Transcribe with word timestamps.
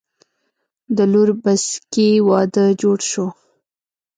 د 0.97 0.99
لور 1.11 1.29
بسکي 1.43 2.09
وادۀ 2.27 2.65
جوړ 2.81 2.97
شو 3.09 3.25